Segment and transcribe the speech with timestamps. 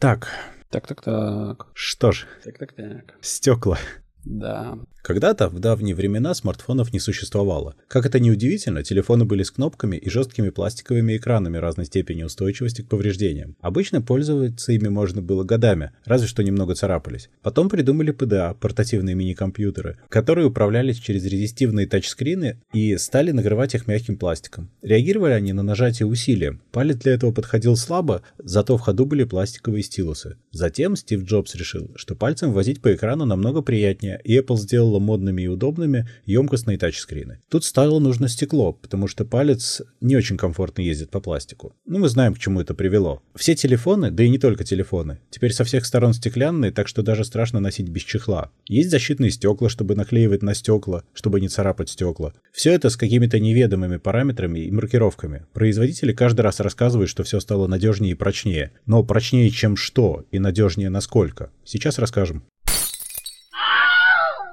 [0.00, 0.28] Так,
[0.70, 1.66] Так-так-так.
[1.74, 3.14] что ж, Так-так-так.
[3.20, 3.76] стекла.
[4.24, 4.78] Да.
[5.02, 7.74] Когда-то, в давние времена, смартфонов не существовало.
[7.88, 12.82] Как это ни удивительно, телефоны были с кнопками и жесткими пластиковыми экранами разной степени устойчивости
[12.82, 13.56] к повреждениям.
[13.60, 17.30] Обычно пользоваться ими можно было годами, разве что немного царапались.
[17.42, 24.18] Потом придумали PDA, портативные мини-компьютеры, которые управлялись через резистивные тачскрины и стали накрывать их мягким
[24.18, 24.70] пластиком.
[24.82, 26.60] Реагировали они на нажатие усилием.
[26.72, 30.36] Палец для этого подходил слабо, зато в ходу были пластиковые стилусы.
[30.52, 35.42] Затем Стив Джобс решил, что пальцем возить по экрану намного приятнее, и Apple сделала модными
[35.42, 37.38] и удобными емкостные тачскрины.
[37.48, 41.74] Тут стало нужно стекло, потому что палец не очень комфортно ездит по пластику.
[41.86, 43.22] Ну, мы знаем, к чему это привело.
[43.34, 47.24] Все телефоны, да и не только телефоны, теперь со всех сторон стеклянные, так что даже
[47.24, 48.50] страшно носить без чехла.
[48.66, 52.32] Есть защитные стекла, чтобы наклеивать на стекла, чтобы не царапать стекла.
[52.52, 55.46] Все это с какими-то неведомыми параметрами и маркировками.
[55.52, 58.72] Производители каждый раз рассказывают, что все стало надежнее и прочнее.
[58.86, 61.50] Но прочнее чем что и надежнее насколько?
[61.64, 62.44] Сейчас расскажем.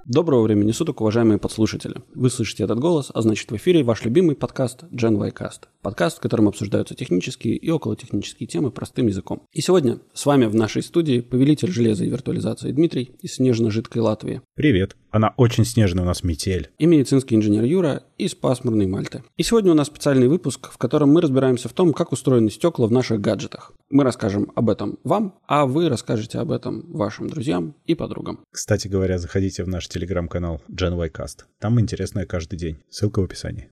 [0.09, 1.95] Доброго времени суток, уважаемые подслушатели.
[2.15, 5.63] Вы слышите этот голос, а значит в эфире ваш любимый подкаст Gen Y Cast.
[5.81, 9.43] Подкаст, в котором обсуждаются технические и околотехнические темы простым языком.
[9.51, 14.41] И сегодня с вами в нашей студии повелитель железа и виртуализации Дмитрий из снежно-жидкой Латвии.
[14.55, 14.95] Привет.
[15.11, 16.69] Она очень снежная у нас метель.
[16.77, 19.23] И медицинский инженер Юра из пасмурной Мальты.
[19.37, 22.87] И сегодня у нас специальный выпуск, в котором мы разбираемся в том, как устроены стекла
[22.87, 23.73] в наших гаджетах.
[23.89, 28.39] Мы расскажем об этом вам, а вы расскажете об этом вашим друзьям и подругам.
[28.51, 31.45] Кстати говоря, заходите в наш телеграм-канал Gen Y Cast.
[31.59, 32.77] Там интересное каждый день.
[32.89, 33.69] Ссылка в описании.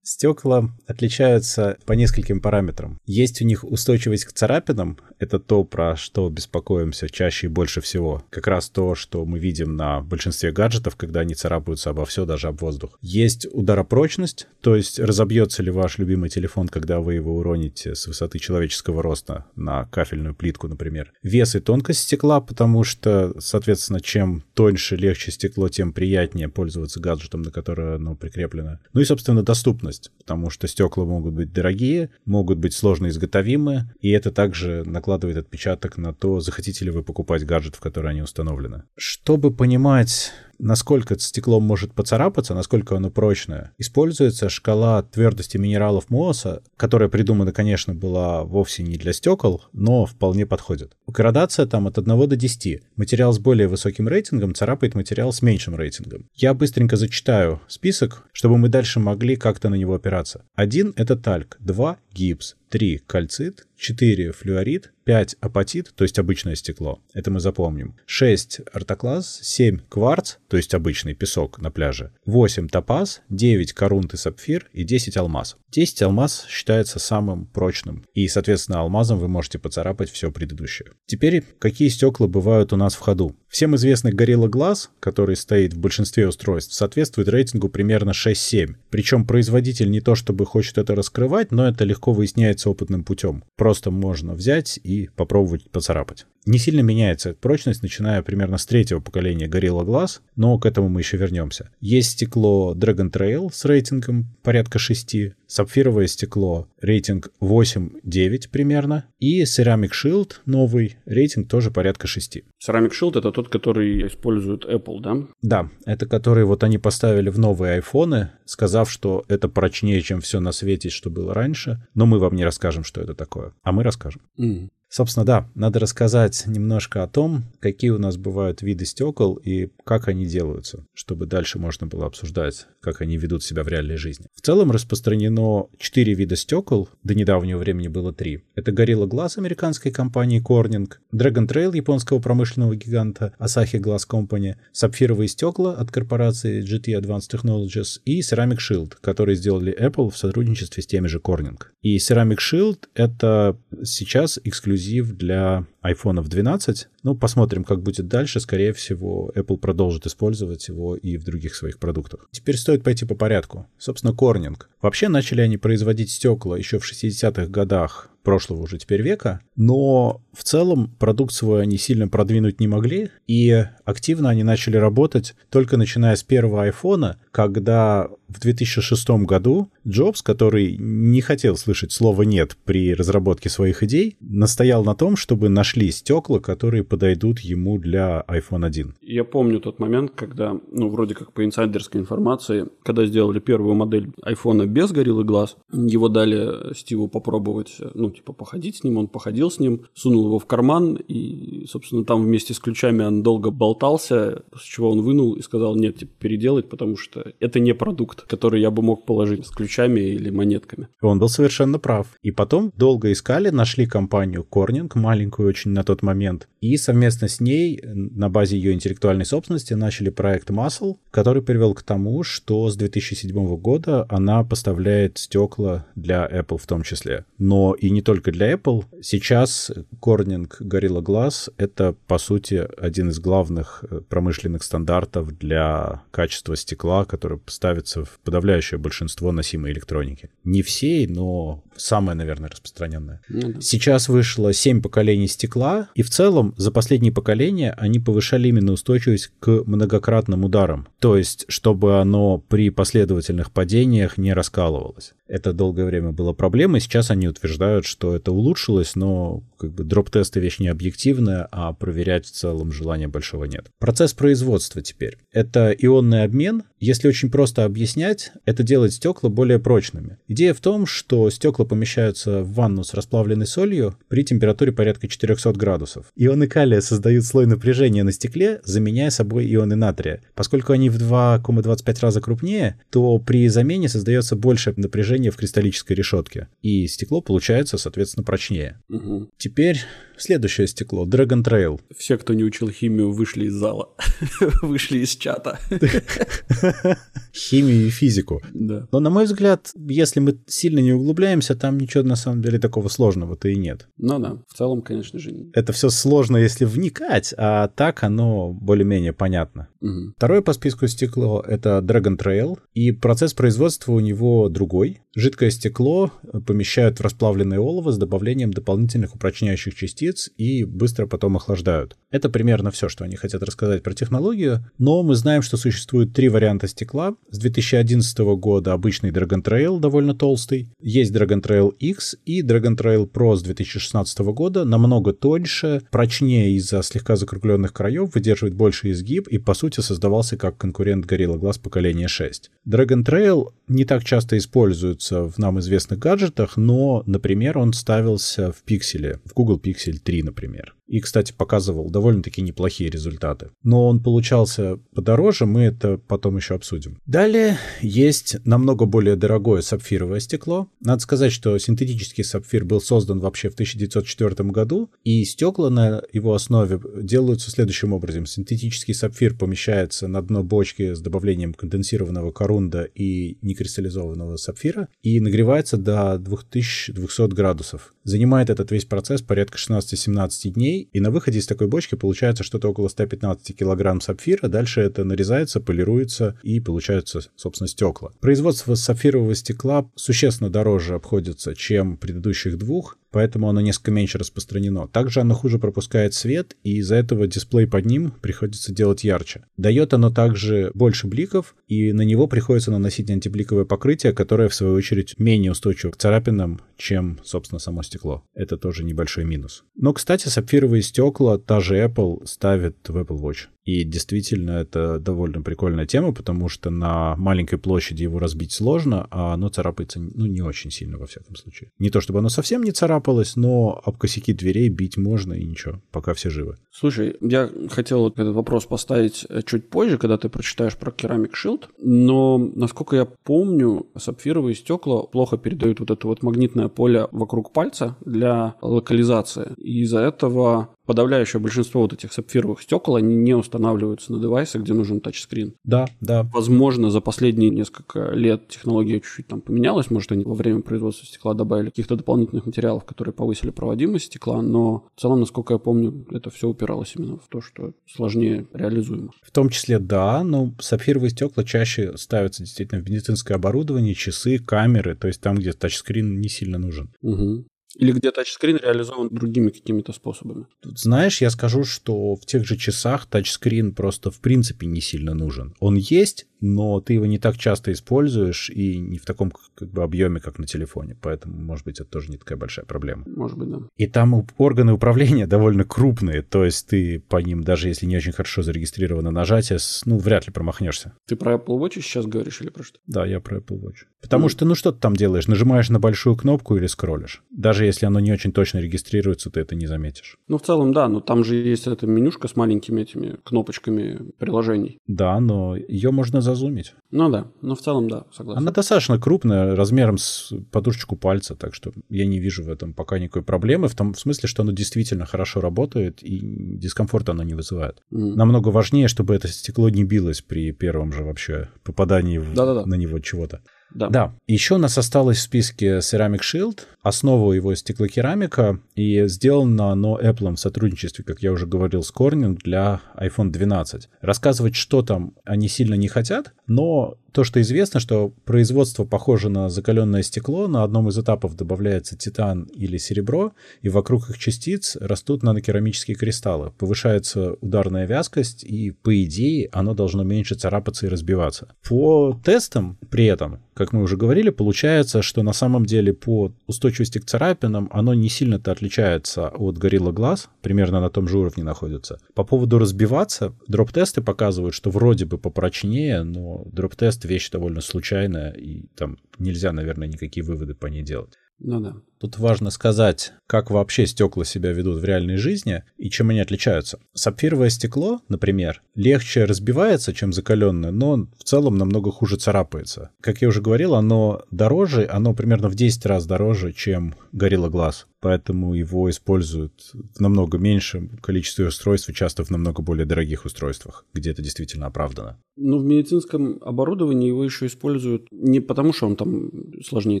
[0.12, 3.00] Стекла отличаются по нескольким параметрам.
[3.06, 8.24] Есть у них устойчивость к царапинам, это то, про что беспокоимся чаще и больше всего.
[8.28, 12.48] Как раз то, что мы видим на большинстве гаджетов, когда они царапаются обо все, даже
[12.48, 12.98] об воздух.
[13.00, 18.40] Есть ударопрочность, то есть разобьется ли ваш любимый телефон, когда вы его уроните с высоты
[18.40, 21.12] человеческого роста на кафельную плитку, например.
[21.22, 27.42] Вес и тонкость стекла, потому что, соответственно, чем тоньше, легче стекло, тем приятнее пользоваться гаджетом,
[27.42, 28.80] на которое оно прикреплено.
[28.92, 34.10] Ну и, собственно, доступность, потому что стекла могут быть дорогие, могут быть сложно изготовимы, и
[34.10, 38.84] это также накладывает отпечаток на то, захотите ли вы покупать гаджет, в который они установлены.
[38.96, 47.08] Чтобы понимать насколько стекло может поцарапаться, насколько оно прочное, используется шкала твердости минералов Мооса, которая
[47.08, 50.96] придумана, конечно, была вовсе не для стекол, но вполне подходит.
[51.06, 52.82] Градация там от 1 до 10.
[52.96, 56.28] Материал с более высоким рейтингом царапает материал с меньшим рейтингом.
[56.34, 60.44] Я быстренько зачитаю список, чтобы мы дальше могли как-то на него опираться.
[60.54, 67.02] 1— это тальк, 2— гипс, 3— кальцит, 4— флюорит, 5— апатит, то есть обычное стекло.
[67.12, 67.96] Это мы запомним.
[68.06, 72.12] 6— ортоклаз, 7— кварц, то есть обычный песок на пляже.
[72.24, 75.56] 8 топаз, 9 корунт и сапфир и 10 алмаз.
[75.70, 80.92] 10 алмаз считается самым прочным, и, соответственно, алмазом вы можете поцарапать все предыдущее.
[81.06, 83.36] Теперь, какие стекла бывают у нас в ходу?
[83.48, 88.76] Всем известный Gorilla Glass, который стоит в большинстве устройств, соответствует рейтингу примерно 6-7.
[88.90, 93.44] Причем производитель не то чтобы хочет это раскрывать, но это легко выясняется опытным путем.
[93.56, 96.26] Просто можно взять и попробовать поцарапать.
[96.44, 101.00] Не сильно меняется прочность, начиная примерно с третьего поколения Gorilla Glass, но к этому мы
[101.00, 101.70] еще вернемся.
[101.80, 105.16] Есть стекло Dragon Trail с рейтингом порядка 6,
[105.46, 112.38] сапфировое стекло рейтинг 8-9 примерно, и Ceramic Shield новый рейтинг тоже порядка 6.
[112.66, 115.16] Ceramic Shield это тот, который использует Apple, да?
[115.42, 120.40] Да, это который вот они поставили в новые айфоны, сказав, что это прочнее, чем все
[120.40, 123.84] на свете, что было раньше, но мы вам не расскажем, что это такое, а мы
[123.84, 124.22] расскажем.
[124.38, 124.70] Mm.
[124.92, 130.08] Собственно, да, надо рассказать немножко о том, какие у нас бывают виды стекол и как
[130.08, 134.26] они делаются, чтобы дальше можно было обсуждать, как они ведут себя в реальной жизни.
[134.34, 138.44] В целом распространено 4 вида стекол, до недавнего времени было 3.
[138.54, 145.28] Это Gorilla Glass американской компании Corning, Dragon Trail японского промышленного гиганта Asahi Glass Company, сапфировые
[145.28, 150.86] стекла от корпорации GT Advanced Technologies и Ceramic Shield, которые сделали Apple в сотрудничестве с
[150.86, 151.58] теми же Corning.
[151.82, 156.88] И Ceramic Shield— это сейчас эксклюзив для iPhone 12.
[157.02, 158.40] Ну, посмотрим, как будет дальше.
[158.40, 162.28] Скорее всего, Apple продолжит использовать его и в других своих продуктах.
[162.30, 163.66] Теперь стоит пойти по порядку.
[163.78, 164.70] Собственно, Корнинг.
[164.80, 170.44] Вообще начали они производить стекла еще в 60-х годах прошлого уже теперь века, но в
[170.44, 176.16] целом продукт свой они сильно продвинуть не могли, и активно они начали работать только начиная
[176.16, 182.94] с первого айфона, когда в 2006 году Джобс, который не хотел слышать слова «нет» при
[182.94, 188.66] разработке своих идей, настоял на том, чтобы на нашли стекла, которые подойдут ему для iPhone
[188.66, 188.94] 1.
[189.00, 194.10] Я помню тот момент, когда, ну, вроде как по инсайдерской информации, когда сделали первую модель
[194.26, 199.50] iPhone без гориллы глаз, его дали Стиву попробовать, ну, типа, походить с ним, он походил
[199.50, 204.42] с ним, сунул его в карман, и, собственно, там вместе с ключами он долго болтался,
[204.50, 208.60] после чего он вынул и сказал, нет, типа, переделать, потому что это не продукт, который
[208.60, 210.88] я бы мог положить с ключами или монетками.
[211.00, 212.08] Он был совершенно прав.
[212.22, 217.40] И потом долго искали, нашли компанию Corning, маленькую очень на тот момент, и совместно с
[217.40, 222.76] ней на базе ее интеллектуальной собственности начали проект Muscle, который привел к тому, что с
[222.76, 227.24] 2007 года она поставляет стекла для Apple в том числе.
[227.38, 228.84] Но и не только для Apple.
[229.02, 229.70] Сейчас
[230.00, 237.04] Corning Gorilla Glass— это, по сути, один из главных э, промышленных стандартов для качества стекла,
[237.04, 240.30] который ставится в подавляющее большинство носимой электроники.
[240.44, 243.20] Не всей, но самое, наверное, распространенное.
[243.28, 243.60] Ну, да.
[243.60, 249.30] Сейчас вышло 7 поколений стекла, и в целом за последние поколения они повышали именно устойчивость
[249.40, 250.88] к многократным ударам.
[250.98, 255.14] То есть, чтобы оно при последовательных падениях не раскалывалось.
[255.26, 260.40] Это долгое время было проблемой, сейчас они утверждают, что это улучшилось, но как бы дроп-тесты
[260.40, 263.66] вещь не объективная, а проверять в целом желания большого нет.
[263.78, 265.18] Процесс производства теперь.
[265.32, 266.64] Это ионный обмен.
[266.80, 270.18] Если очень просто объяснять, это делает стекла более прочными.
[270.26, 275.52] Идея в том, что стекла помещаются в ванну с расплавленной солью при температуре порядка 400
[275.52, 276.06] градусов.
[276.16, 280.22] Ионы калия создают слой напряжения на стекле, заменяя собой ионы натрия.
[280.34, 286.48] Поскольку они в 2,25 раза крупнее, то при замене создается больше напряжения в кристаллической решетке.
[286.62, 288.80] И стекло получается, соответственно, прочнее.
[288.88, 289.30] Угу.
[289.52, 289.84] Теперь
[290.22, 291.06] следующее стекло.
[291.06, 291.80] Dragon Trail.
[291.96, 293.90] Все, кто не учил химию, вышли из зала.
[294.62, 295.58] вышли из чата.
[297.34, 298.40] Химию и физику.
[298.54, 298.86] Да.
[298.92, 302.88] Но, на мой взгляд, если мы сильно не углубляемся, там ничего на самом деле такого
[302.88, 303.88] сложного-то и нет.
[303.98, 305.50] Ну да, в целом, конечно же.
[305.54, 309.68] Это все сложно, если вникать, а так оно более-менее понятно.
[309.80, 310.14] Угу.
[310.16, 315.00] Второе по списку стекло— это Dragon Trail, и процесс производства у него другой.
[315.14, 316.12] Жидкое стекло
[316.46, 321.96] помещают в расплавленное олово с добавлением дополнительных упрочняющих частиц и быстро потом охлаждают.
[322.10, 326.28] Это примерно все, что они хотят рассказать про технологию, но мы знаем, что существует три
[326.28, 327.14] варианта стекла.
[327.30, 333.10] С 2011 года обычный Dragon Trail довольно толстый, есть Dragon Trail X и Dragon Trail
[333.10, 339.38] Pro с 2016 года, намного тоньше, прочнее из-за слегка закругленных краев, выдерживает больше изгиб и,
[339.38, 342.50] по сути, создавался как конкурент Gorilla Glass поколения 6.
[342.68, 348.62] Dragon Trail не так часто используется в нам известных гаджетах, но, например, он ставился в
[348.62, 350.74] пикселе, в Google Pixel 3, например.
[350.86, 353.50] И, кстати, показывал довольно-таки неплохие результаты.
[353.62, 356.98] Но он получался подороже, мы это потом еще обсудим.
[357.06, 360.68] Далее есть намного более дорогое сапфировое стекло.
[360.80, 366.34] Надо сказать, что синтетический сапфир был создан вообще в 1904 году, и стекла на его
[366.34, 368.26] основе делаются следующим образом.
[368.26, 375.76] Синтетический сапфир помещается на дно бочки с добавлением конденсированного корунда и некристаллизованного сапфира и нагревается
[375.76, 377.94] до 2200 градусов.
[378.04, 382.68] Занимает этот весь процесс порядка 16-17 дней, и на выходе из такой бочки получается что-то
[382.68, 384.48] около 115 килограмм сапфира.
[384.48, 388.12] Дальше это нарезается, полируется и получаются, собственно, стекла.
[388.20, 394.88] Производство сапфирового стекла существенно дороже обходится, чем предыдущих двух, поэтому оно несколько меньше распространено.
[394.88, 399.44] Также оно хуже пропускает свет, и из-за этого дисплей под ним приходится делать ярче.
[399.56, 404.74] Дает оно также больше бликов, и на него приходится наносить антибликовое покрытие, которое, в свою
[404.74, 408.24] очередь, менее устойчиво к царапинам, чем, собственно, само стекло.
[408.34, 409.64] Это тоже небольшой минус.
[409.76, 413.46] Но, кстати, сапфировые стекла та же Apple ставит в Apple Watch.
[413.64, 419.34] И действительно, это довольно прикольная тема, потому что на маленькой площади его разбить сложно, а
[419.34, 421.70] оно царапается, ну, не очень сильно, во всяком случае.
[421.78, 425.80] Не то чтобы оно совсем не царапалось, но об косяки дверей бить можно и ничего,
[425.92, 426.56] пока все живы.
[426.70, 431.64] Слушай, я хотел этот вопрос поставить э, чуть позже, когда ты прочитаешь про керамик Shield,
[431.78, 437.96] но, насколько я помню, сапфировые стекла плохо передают вот это вот магнитное поле вокруг пальца
[438.04, 439.52] для локализации.
[439.58, 444.74] И из-за этого подавляющее большинство вот этих сапфировых стекол, они не устанавливаются на девайсы, где
[444.74, 445.54] нужен тачскрин.
[445.64, 446.28] Да, да.
[446.34, 451.32] Возможно, за последние несколько лет технология чуть-чуть там поменялась, может, они во время производства стекла
[451.32, 456.28] добавили каких-то дополнительных материалов, которые повысили проводимость стекла, но в целом, насколько я помню, это
[456.28, 459.12] все упиралось именно в то, что сложнее реализуемо.
[459.22, 464.94] В том числе, да, но сапфировые стекла чаще ставятся действительно в медицинское оборудование, часы, камеры,
[464.94, 466.90] то есть там, где тачскрин не сильно нужен.
[467.00, 467.46] Угу.
[467.76, 470.46] Или где тачскрин реализован другими какими-то способами?
[470.60, 475.14] Тут, знаешь, я скажу, что в тех же часах тачскрин просто в принципе не сильно
[475.14, 475.54] нужен.
[475.60, 479.82] Он есть, но ты его не так часто используешь и не в таком как бы
[479.82, 480.98] объеме, как на телефоне.
[481.00, 483.04] Поэтому, может быть, это тоже не такая большая проблема.
[483.06, 483.58] Может быть, да.
[483.76, 488.12] И там органы управления довольно крупные, то есть ты по ним, даже если не очень
[488.12, 490.94] хорошо зарегистрировано нажатие, ну, вряд ли промахнешься.
[491.06, 492.78] Ты про Apple Watch сейчас говоришь или про что?
[492.86, 493.86] Да, я про Apple Watch.
[494.00, 494.30] Потому mm.
[494.30, 495.28] что, ну, что ты там делаешь?
[495.28, 497.22] Нажимаешь на большую кнопку или скроллишь?
[497.62, 500.16] Даже если оно не очень точно регистрируется, ты это не заметишь.
[500.26, 504.78] Ну, в целом, да, но там же есть эта менюшка с маленькими этими кнопочками приложений.
[504.88, 506.74] Да, но ее можно зазумить.
[506.90, 508.42] Ну да, но в целом, да, согласен.
[508.42, 512.98] Она достаточно крупная, размером с подушечку пальца, так что я не вижу в этом пока
[512.98, 516.18] никакой проблемы, в том в смысле, что оно действительно хорошо работает и
[516.58, 517.76] дискомфорта оно не вызывает.
[517.92, 518.16] Mm.
[518.16, 522.98] Намного важнее, чтобы это стекло не билось при первом же вообще попадании в, на него
[522.98, 523.40] чего-то.
[523.74, 523.88] Да.
[523.88, 524.14] да.
[524.26, 526.60] Еще у нас осталось в списке Ceramic Shield.
[526.82, 528.60] Основа его стеклокерамика.
[528.74, 533.88] И сделано оно Apple в сотрудничестве, как я уже говорил, с Corning для iPhone 12.
[534.00, 539.48] Рассказывать, что там, они сильно не хотят, но то, что известно, что производство похоже на
[539.48, 545.22] закаленное стекло, на одном из этапов добавляется титан или серебро, и вокруг их частиц растут
[545.22, 546.52] нанокерамические кристаллы.
[546.58, 551.48] Повышается ударная вязкость, и, по идее, оно должно меньше царапаться и разбиваться.
[551.68, 556.98] По тестам при этом, как мы уже говорили, получается, что на самом деле по устойчивости
[556.98, 561.98] к царапинам оно не сильно-то отличается от Gorilla Glass, примерно на том же уровне находится.
[562.14, 568.62] По поводу разбиваться, дроп-тесты показывают, что вроде бы попрочнее, но дроп-тест вещь довольно случайная, и
[568.74, 571.14] там нельзя, наверное, никакие выводы по ней делать.
[571.44, 571.74] Ну да.
[571.98, 576.78] Тут важно сказать, как вообще стекла себя ведут в реальной жизни и чем они отличаются.
[576.94, 582.90] Сапфировое стекло, например, легче разбивается, чем закаленное, но в целом намного хуже царапается.
[583.00, 587.86] Как я уже говорил, оно дороже, оно примерно в 10 раз дороже, чем Gorilla Glass
[588.02, 593.86] поэтому его используют в намного меньшем количестве устройств и часто в намного более дорогих устройствах,
[593.94, 595.18] где это действительно оправдано.
[595.36, 599.30] Ну, в медицинском оборудовании его еще используют не потому, что он там
[599.62, 600.00] сложнее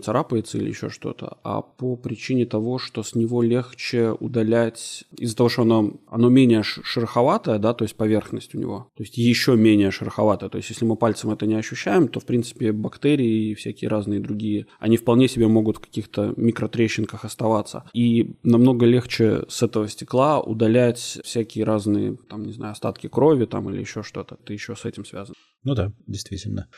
[0.00, 5.48] царапается или еще что-то, а по причине того, что с него легче удалять из-за того,
[5.48, 9.90] что оно, оно менее шероховатое, да, то есть поверхность у него, то есть еще менее
[9.90, 10.48] шероховатое.
[10.50, 14.20] То есть если мы пальцем это не ощущаем, то, в принципе, бактерии и всякие разные
[14.20, 20.40] другие, они вполне себе могут в каких-то микротрещинках оставаться и намного легче с этого стекла
[20.40, 24.36] удалять всякие разные, там, не знаю, остатки крови там или еще что-то.
[24.36, 25.34] Ты еще с этим связан.
[25.64, 26.68] Ну да, действительно.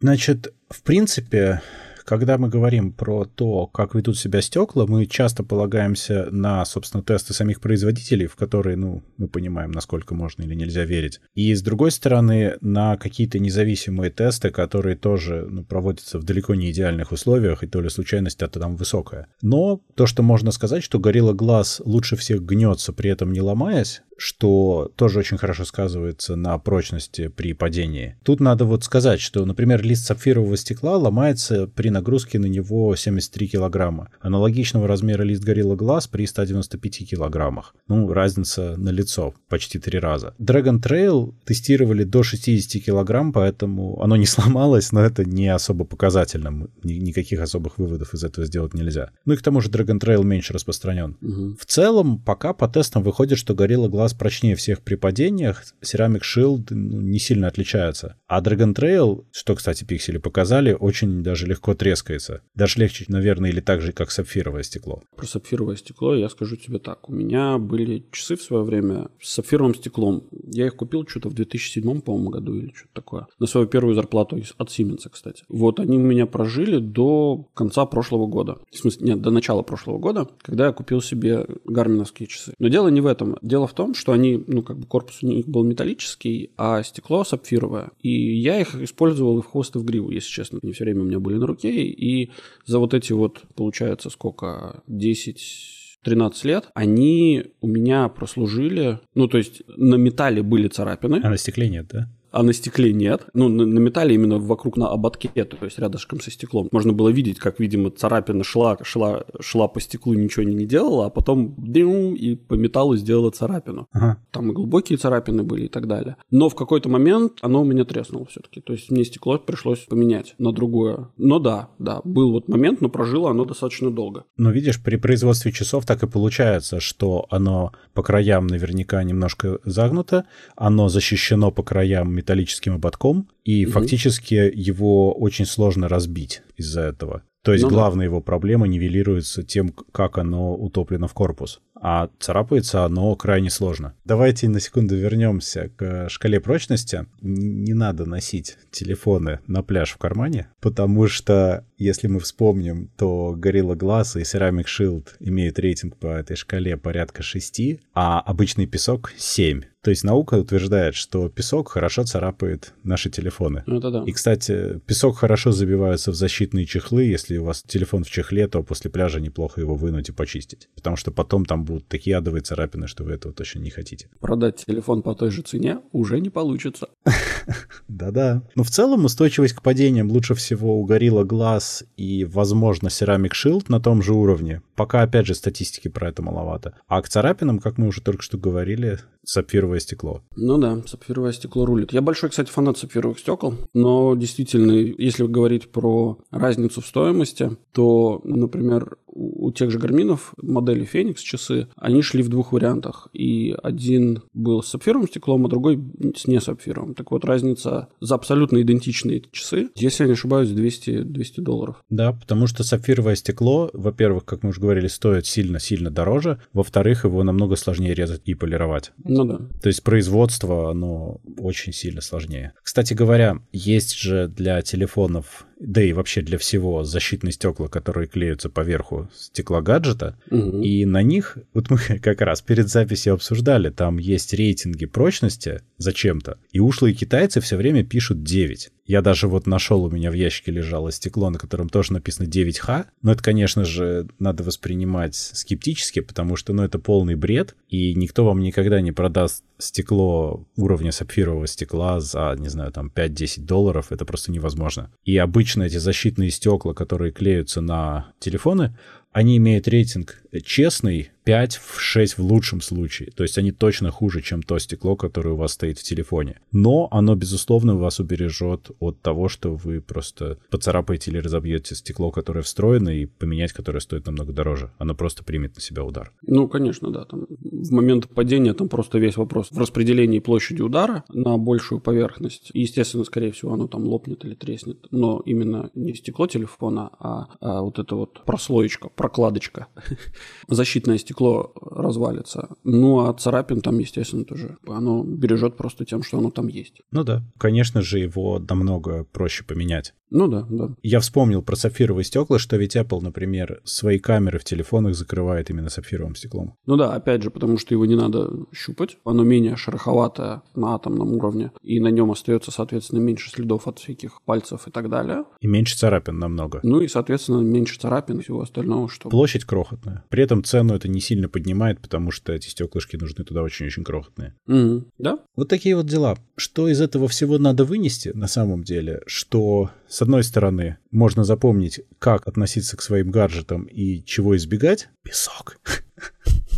[0.00, 1.62] Значит, в принципе,
[2.04, 7.32] когда мы говорим про то, как ведут себя стекла, мы часто полагаемся на, собственно, тесты
[7.32, 11.20] самих производителей, в которые, ну, мы понимаем, насколько можно или нельзя верить.
[11.34, 16.70] И, с другой стороны, на какие-то независимые тесты, которые тоже ну, проводятся в далеко не
[16.70, 19.28] идеальных условиях, и то ли случайность это там высокая.
[19.40, 24.02] Но то, что можно сказать, что Gorilla Glass лучше всех гнется, при этом не ломаясь,
[24.16, 28.16] что тоже очень хорошо сказывается на прочности при падении.
[28.22, 33.48] Тут надо вот сказать, что, например, лист сапфирового стекла ломается при нагрузке на него 73
[33.48, 34.08] килограмма.
[34.20, 37.74] Аналогичного размера лист Gorilla Glass при 195 килограммах.
[37.88, 40.34] Ну, разница на лицо почти три раза.
[40.38, 46.68] Dragon Trail тестировали до 60 килограмм, поэтому оно не сломалось, но это не особо показательно.
[46.82, 49.10] Никаких особых выводов из этого сделать нельзя.
[49.24, 51.16] Ну и к тому же Dragon Trail меньше распространен.
[51.20, 51.56] Угу.
[51.58, 56.22] В целом, пока по тестам выходит, что Gorilla Glass раз прочнее всех при падениях, Ceramic
[56.22, 58.16] Shield ну, не сильно отличается.
[58.26, 62.42] А Dragon Trail, что, кстати, пиксели показали, очень даже легко трескается.
[62.54, 65.02] Даже легче, наверное, или так же, как сапфировое стекло.
[65.16, 67.08] Про сапфировое стекло я скажу тебе так.
[67.08, 70.28] У меня были часы в свое время с сапфировым стеклом.
[70.30, 73.26] Я их купил что-то в 2007, по-моему, году или что-то такое.
[73.38, 75.44] На свою первую зарплату от Siemens, кстати.
[75.48, 78.58] Вот они у меня прожили до конца прошлого года.
[78.70, 82.54] В смысле, нет, до начала прошлого года, когда я купил себе гарминовские часы.
[82.58, 83.36] Но дело не в этом.
[83.42, 87.24] Дело в том, что они, ну, как бы корпус у них был металлический, а стекло
[87.24, 87.90] сапфировое.
[88.00, 90.58] И я их использовал и в хвост, и в гриву, если честно.
[90.62, 92.30] Они все время у меня были на руке, и
[92.66, 99.38] за вот эти вот, получается, сколько, 10 13 лет, они у меня прослужили, ну, то
[99.38, 101.20] есть на металле были царапины.
[101.22, 102.08] А на стекле нет, да?
[102.32, 103.26] А на стекле нет.
[103.34, 106.68] Ну, на, на металле именно вокруг на ободке, то есть рядышком со стеклом.
[106.72, 111.06] Можно было видеть, как, видимо, царапина шла, шла, шла по стеклу, ничего не, не делала,
[111.06, 113.86] а потом дым, и по металлу сделала царапину.
[113.92, 114.18] Ага.
[114.30, 116.16] Там и глубокие царапины были и так далее.
[116.30, 118.60] Но в какой-то момент оно у меня треснуло все-таки.
[118.60, 121.10] То есть мне стекло пришлось поменять на другое.
[121.16, 124.24] Но да, да, был вот момент, но прожило оно достаточно долго.
[124.36, 130.24] Но видишь, при производстве часов так и получается, что оно по краям наверняка немножко загнуто,
[130.56, 133.72] оно защищено по краям металлическим ободком, и угу.
[133.72, 137.22] фактически его очень сложно разбить из-за этого.
[137.42, 138.10] То есть ну, главная да.
[138.10, 143.94] его проблема нивелируется тем, как оно утоплено в корпус а царапается оно крайне сложно.
[144.04, 147.06] Давайте на секунду вернемся к шкале прочности.
[147.20, 153.76] Не надо носить телефоны на пляж в кармане, потому что, если мы вспомним, то Gorilla
[153.76, 159.62] Glass и Ceramic Shield имеют рейтинг по этой шкале порядка 6, а обычный песок 7.
[159.82, 163.64] То есть наука утверждает, что песок хорошо царапает наши телефоны.
[163.66, 164.04] Ну, это да.
[164.06, 167.02] И, кстати, песок хорошо забивается в защитные чехлы.
[167.02, 170.68] Если у вас телефон в чехле, то после пляжа неплохо его вынуть и почистить.
[170.76, 174.08] Потому что потом там будут такие адовые царапины, что вы этого точно не хотите.
[174.20, 176.88] Продать телефон по той же цене уже не получится.
[177.88, 178.42] Да-да.
[178.54, 183.64] Но в целом устойчивость к падениям лучше всего у Gorilla Glass и, возможно, Ceramic Shield
[183.68, 184.62] на том же уровне.
[184.74, 186.74] Пока, опять же, статистики про это маловато.
[186.88, 190.22] А к царапинам, как мы уже только что говорили, сапфировое стекло.
[190.36, 191.92] Ну да, сапфировое стекло рулит.
[191.92, 198.20] Я большой, кстати, фанат сапфировых стекол, но действительно, если говорить про разницу в стоимости, то,
[198.24, 203.08] например, у тех же гарминов модели Феникс часы, они шли в двух вариантах.
[203.12, 205.82] И один был с сапфировым стеклом, а другой
[206.16, 206.94] с не сапфировым.
[206.94, 211.84] Так вот, разница за абсолютно идентичные часы, если я не ошибаюсь, 200, 200 долларов.
[211.90, 216.40] Да, потому что сапфировое стекло, во-первых, как мы уже говорили, стоит сильно-сильно дороже.
[216.52, 218.92] Во-вторых, его намного сложнее резать и полировать.
[219.04, 219.38] Ну да.
[219.62, 222.52] То есть производство, оно очень сильно сложнее.
[222.62, 228.50] Кстати говоря, есть же для телефонов да и вообще для всего защитные стекла, которые клеются
[228.50, 230.60] поверху стекла гаджета, угу.
[230.60, 236.38] и на них, вот мы как раз перед записью обсуждали, там есть рейтинги прочности зачем-то,
[236.50, 238.70] и ушлые китайцы все время пишут 9.
[238.84, 242.86] Я даже вот нашел, у меня в ящике лежало стекло, на котором тоже написано 9Х,
[243.00, 248.24] но это, конечно же, надо воспринимать скептически, потому что, ну, это полный бред, и никто
[248.24, 254.04] вам никогда не продаст стекло уровня сапфирового стекла за, не знаю, там 5-10 долларов, это
[254.04, 254.90] просто невозможно.
[255.04, 258.74] И обычно эти защитные стекла, которые клеются на телефоны,
[259.12, 263.10] они имеют рейтинг честный, 5 в 6 в лучшем случае.
[263.14, 266.40] То есть они точно хуже, чем то стекло, которое у вас стоит в телефоне.
[266.50, 272.42] Но оно, безусловно, вас убережет от того, что вы просто поцарапаете или разобьете стекло, которое
[272.42, 274.72] встроено, и поменять которое стоит намного дороже.
[274.78, 276.12] Оно просто примет на себя удар.
[276.22, 277.04] Ну, конечно, да.
[277.04, 282.50] Там в момент падения там просто весь вопрос в распределении площади удара на большую поверхность.
[282.54, 284.86] Естественно, скорее всего, оно там лопнет или треснет.
[284.90, 289.68] Но именно не стекло телефона, а, а вот эта вот прослоечка, прокладочка,
[290.48, 292.48] защитное стекло развалится.
[292.64, 294.56] Ну, а царапин там, естественно, тоже.
[294.66, 296.82] Оно бережет просто тем, что оно там есть.
[296.90, 297.22] Ну да.
[297.38, 299.94] Конечно же, его намного проще поменять.
[300.12, 300.74] Ну да, да.
[300.82, 305.70] Я вспомнил про сапфировые стекла, что ведь Apple, например, свои камеры в телефонах закрывает именно
[305.70, 306.54] сапфировым стеклом.
[306.66, 308.98] Ну да, опять же, потому что его не надо щупать.
[309.04, 311.50] Оно менее шероховатое на атомном уровне.
[311.62, 315.24] И на нем остается, соответственно, меньше следов от всяких пальцев и так далее.
[315.40, 316.60] И меньше царапин намного.
[316.62, 319.08] Ну и, соответственно, меньше царапин и всего остального, что...
[319.08, 320.04] Площадь крохотная.
[320.10, 324.34] При этом цену это не сильно поднимает, потому что эти стеклышки нужны туда очень-очень крохотные.
[324.48, 324.84] Mm-hmm.
[324.98, 325.18] Да.
[325.36, 326.18] Вот такие вот дела.
[326.36, 329.00] Что из этого всего надо вынести на самом деле?
[329.06, 334.88] Что с одной стороны, можно запомнить, как относиться к своим гаджетам и чего избегать.
[335.02, 335.58] Песок.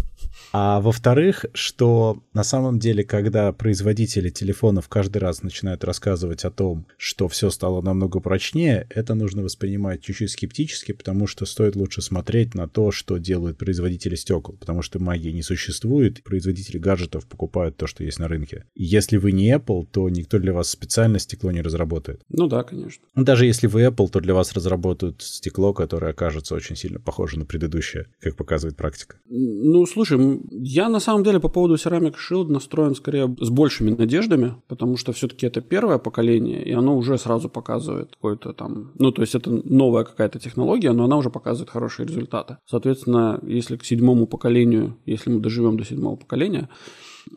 [0.57, 6.87] А во-вторых, что на самом деле, когда производители телефонов каждый раз начинают рассказывать о том,
[6.97, 12.55] что все стало намного прочнее, это нужно воспринимать чуть-чуть скептически, потому что стоит лучше смотреть
[12.55, 17.88] на то, что делают производители стекол, потому что магии не существует, производители гаджетов покупают то,
[17.88, 18.64] что есть на рынке.
[18.77, 22.21] И если вы не Apple, то никто для вас специально стекло не разработает.
[22.29, 23.05] Ну да, конечно.
[23.17, 27.45] Даже если вы Apple, то для вас разработают стекло, которое окажется очень сильно похоже на
[27.45, 29.17] предыдущее, как показывает практика.
[29.29, 34.55] Ну, слушай, я на самом деле по поводу Ceramic Shield настроен скорее с большими надеждами,
[34.69, 38.93] потому что все-таки это первое поколение, и оно уже сразу показывает какой-то там...
[38.99, 42.59] Ну, то есть это новая какая-то технология, но она уже показывает хорошие результаты.
[42.67, 46.69] Соответственно, если к седьмому поколению, если мы доживем до седьмого поколения,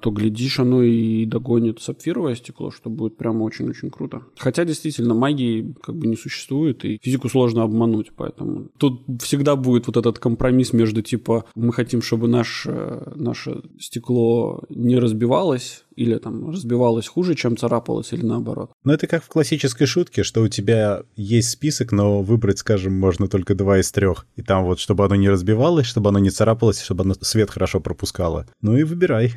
[0.02, 4.22] то, глядишь, оно и догонит сапфировое стекло, что будет прямо очень-очень круто.
[4.38, 9.88] Хотя, действительно, магии как бы не существует, и физику сложно обмануть, поэтому тут всегда будет
[9.88, 16.52] вот этот компромисс между, типа, мы хотим, чтобы наше, наше стекло не разбивалось, или там
[16.52, 18.72] разбивалось хуже, чем царапалось, или наоборот.
[18.84, 23.28] Ну, это как в классической шутке, что у тебя есть список, но выбрать, скажем, можно
[23.28, 24.28] только два из трех.
[24.36, 27.80] И там вот, чтобы оно не разбивалось, чтобы оно не царапалось, чтобы оно свет хорошо
[27.80, 28.46] пропускало.
[28.62, 29.34] Ну и выбирай.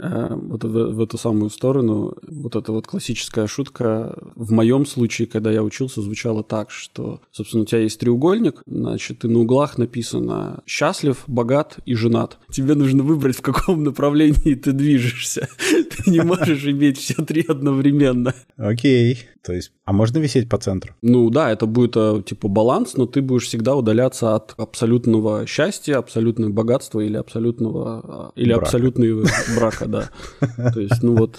[0.00, 5.28] А, вот в, в эту самую сторону, вот эта вот классическая шутка в моем случае,
[5.28, 9.78] когда я учился, звучала так, что, собственно, у тебя есть треугольник, значит, и на углах
[9.78, 12.38] написано «счастлив, богат и женат».
[12.50, 15.48] Тебе нужно выбрать, в каком направлении ты движешься.
[16.04, 18.34] Ты не можешь иметь все три одновременно.
[18.56, 19.18] Окей.
[19.42, 20.94] То есть, а можно висеть по центру?
[21.02, 25.98] Ну да, это будет э, типа баланс, но ты будешь всегда удаляться от абсолютного счастья,
[25.98, 28.62] абсолютного богатства или абсолютного э, или Брака.
[28.64, 30.10] абсолютного брака, да.
[30.72, 31.38] То есть, ну вот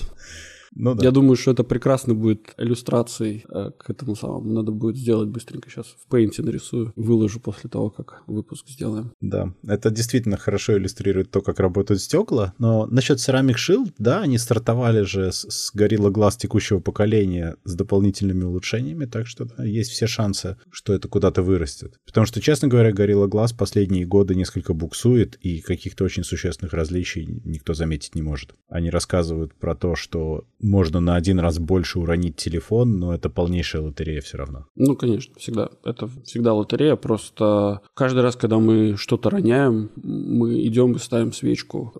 [0.75, 1.03] Ну да.
[1.03, 4.51] Я думаю, что это прекрасно будет иллюстрацией э, к этому самому.
[4.51, 9.13] Надо будет сделать быстренько сейчас в Paint нарисую, выложу после того, как выпуск сделаем.
[9.21, 12.53] Да, это действительно хорошо иллюстрирует то, как работают стекла.
[12.59, 17.73] Но насчет Ceramic Shield, да, они стартовали же с, с Gorilla Glass текущего поколения с
[17.73, 21.95] дополнительными улучшениями, так что да, есть все шансы, что это куда-то вырастет.
[22.05, 27.41] Потому что, честно говоря, Gorilla Glass последние годы несколько буксует, и каких-то очень существенных различий
[27.45, 28.55] никто заметить не может.
[28.67, 33.83] Они рассказывают про то, что можно на один раз больше уронить телефон, но это полнейшая
[33.83, 34.65] лотерея все равно.
[34.75, 35.69] Ну, конечно, всегда.
[35.83, 36.95] Это всегда лотерея.
[36.95, 41.93] Просто каждый раз, когда мы что-то роняем, мы идем и ставим свечку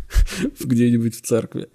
[0.60, 1.68] где-нибудь в церкви.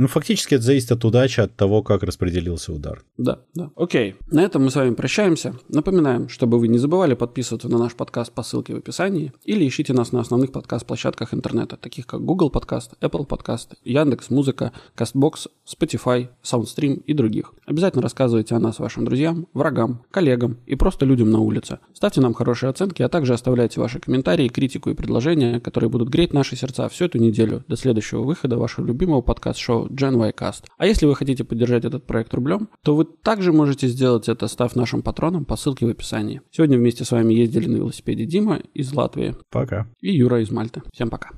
[0.00, 3.04] Ну, фактически это зависит от удачи, от того, как распределился удар.
[3.18, 3.70] Да, да.
[3.76, 4.16] Окей.
[4.30, 5.54] На этом мы с вами прощаемся.
[5.68, 9.92] Напоминаем, чтобы вы не забывали подписываться на наш подкаст по ссылке в описании или ищите
[9.92, 16.28] нас на основных подкаст-площадках интернета, таких как Google Подкаст, Apple Подкаст, Яндекс Музыка, Castbox, Spotify,
[16.42, 17.52] Soundstream и других.
[17.66, 21.78] Обязательно рассказывайте о нас вашим друзьям, врагам, коллегам и просто людям на улице.
[21.92, 26.32] Ставьте нам хорошие оценки, а также оставляйте ваши комментарии, критику и предложения, которые будут греть
[26.32, 30.64] наши сердца всю эту неделю до следующего выхода вашего любимого подкаст-шоу Gen Y Cast.
[30.78, 34.76] А если вы хотите поддержать этот проект рублем, то вы также можете сделать это, став
[34.76, 36.42] нашим патроном по ссылке в описании.
[36.50, 39.86] Сегодня вместе с вами ездили на велосипеде Дима из Латвии Пока.
[40.00, 40.82] и Юра из Мальты.
[40.92, 41.30] Всем пока.